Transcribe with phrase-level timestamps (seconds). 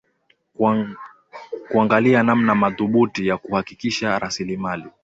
[1.71, 4.85] kuangalia namna mathubuti ya kuhakikisha rasilimali